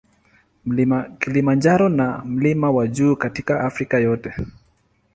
[1.19, 4.33] Kilimanjaro na mlima wa juu katika Afrika yote.